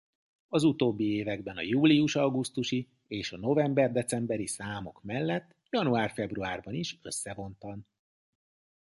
[0.47, 7.87] Az utóbbi években a július-augusztusi és a november-decemberi számok mellett január-februárban is összevontan.